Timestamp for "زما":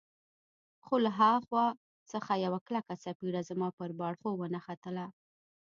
3.49-3.67